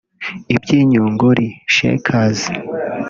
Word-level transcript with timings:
Ibyinyuguri 0.55 1.47
(Shakers) 1.75 2.39